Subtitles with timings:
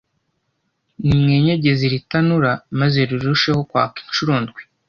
[1.05, 4.61] nimwenyegeze iri tanura maze rirusheho kwaka incuro ndwi!